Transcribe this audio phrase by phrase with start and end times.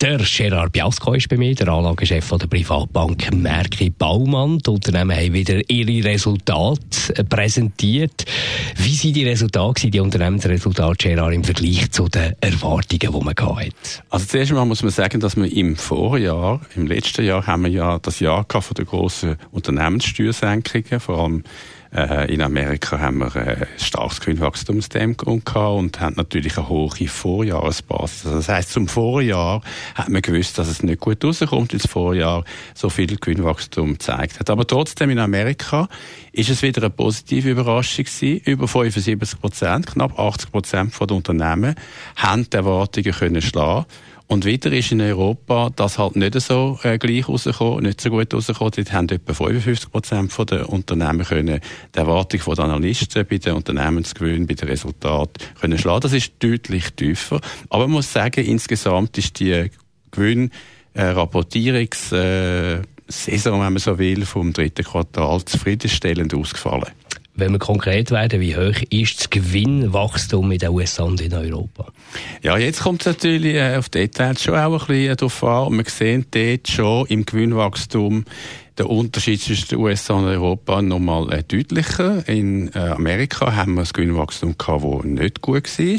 [0.00, 4.58] der Gerard Biasco ist bei mir, der Anlagechef der Privatbank Merki Baumann.
[4.58, 8.24] Die Unternehmen haben wieder ihre Resultate präsentiert.
[8.76, 14.02] Wie sind die Resultate, die Unternehmensresultate, Gerard, im Vergleich zu den Erwartungen, die man hatte?
[14.08, 17.70] Also zuerst einmal muss man sagen, dass wir im Vorjahr, im letzten Jahr, haben wir
[17.70, 21.44] ja das Jahr gehabt von der grossen Unternehmenssteuersenkungen, vor allem
[21.94, 28.26] äh, in Amerika haben wir ein starkes Gewinnwachstumstempo gehabt und haben natürlich eine hohe Vorjahresbasis.
[28.26, 29.62] Also das heisst, zum Vorjahr
[29.94, 34.38] hat man gewusst, dass es nicht gut rauskommt, weil das Vorjahr so viel Gewinnwachstum gezeigt
[34.38, 34.50] hat.
[34.50, 35.88] Aber trotzdem in Amerika
[36.32, 38.40] ist es wieder eine positive Überraschung gewesen.
[38.44, 41.74] Über 75 Prozent, knapp 80 Prozent der Unternehmen
[42.16, 43.86] haben die Erwartungen können schlagen
[44.30, 48.32] und wieder ist in Europa das halt nicht so äh, gleich rausgekommen, nicht so gut
[48.32, 48.72] rausgekommen.
[48.76, 51.60] Dort haben etwa 55 Prozent der Unternehmen können
[51.92, 56.02] die Erwartung der Analysten bei den Unternehmensgewinnen, bei den Resultaten können schlagen.
[56.02, 57.40] Das ist deutlich tiefer.
[57.70, 59.68] Aber man muss sagen, insgesamt ist die
[60.12, 60.52] Gewinn
[60.94, 61.12] äh,
[62.12, 62.82] äh,
[63.52, 66.92] wenn man so will, vom dritten Quartal zufriedenstellend ausgefallen.
[67.34, 71.86] Wenn wir konkret werden, wie hoch ist das Gewinnwachstum in den USA und in Europa?
[72.42, 75.76] Ja, jetzt kommt es natürlich äh, auf Details schon auch ein bisschen darauf an.
[75.76, 78.24] Wir sehen dort schon im Gewinnwachstum
[78.80, 82.26] der Unterschied zwischen den USA und Europa noch mal äh, deutlicher.
[82.26, 85.96] In äh, Amerika haben wir ein Gewinnwachstum gehabt, das nicht gut war,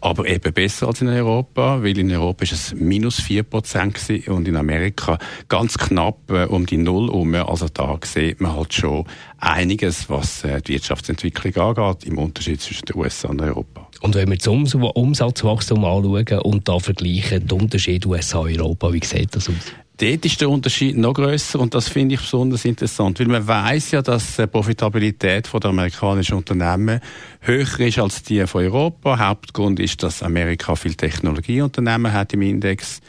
[0.00, 4.54] aber eben besser als in Europa, weil in Europa ist es minus 4% und in
[4.54, 7.34] Amerika ganz knapp äh, um die Null herum.
[7.34, 9.06] Also da sieht man halt schon
[9.38, 13.88] einiges, was die Wirtschaftsentwicklung angeht, im Unterschied zwischen den USA und Europa.
[14.02, 19.48] Und wenn wir das Umsatzwachstum anschauen und da vergleichen, den Unterschied USA-Europa, wie sieht das
[19.48, 19.74] aus?
[20.00, 23.90] Dort ist der Unterschied noch größer und das finde ich besonders interessant, weil man weiß
[23.90, 27.00] ja, dass die Profitabilität der amerikanischen Unternehmen
[27.40, 29.18] höher ist als die von Europa.
[29.18, 33.02] Hauptgrund ist, dass Amerika viel Technologieunternehmen hat im Index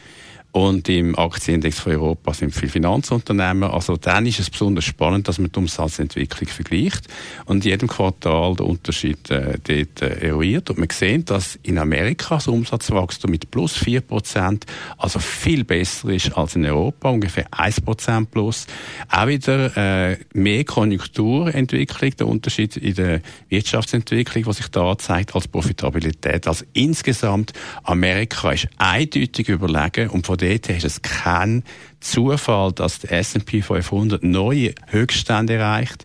[0.52, 3.64] und im Aktienindex von Europa sind viele Finanzunternehmen.
[3.64, 7.08] Also dann ist es besonders spannend, dass man die Umsatzentwicklung vergleicht
[7.46, 10.68] und in jedem Quartal den Unterschied äh, dort äh, eruiert.
[10.68, 14.66] Und man sieht, dass in Amerika das Umsatzwachstum mit plus 4 Prozent
[14.98, 18.66] also viel besser ist als in Europa, ungefähr 1 Prozent plus.
[19.10, 25.48] Auch wieder äh, mehr Konjunkturentwicklung, der Unterschied in der Wirtschaftsentwicklung, was sich da zeigt als
[25.48, 26.46] Profitabilität.
[26.46, 31.62] Also insgesamt, Amerika ist eindeutig überlegen und von dort ist es kein
[32.00, 36.04] Zufall, dass der S&P 500 neue Höchststände erreicht.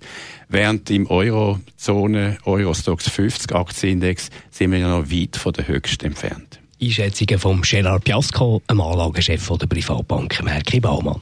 [0.49, 6.59] Während im Eurozone, Eurostox 50 Aktienindex, sind wir ja noch weit von der Höchsten entfernt.
[6.81, 11.21] Einschätzungen von Gerard Piasco, einem Anlagechef der Privatbank Merki Baumann.